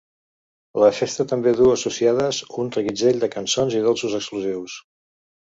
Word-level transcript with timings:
La 0.83 0.87
festa 0.99 1.25
també 1.33 1.53
duu 1.59 1.69
associades 1.73 2.41
un 2.63 2.73
reguitzell 2.79 3.21
de 3.25 3.31
cançons 3.37 3.79
i 3.81 3.85
dolços 3.89 4.21
exclusius. 4.23 4.83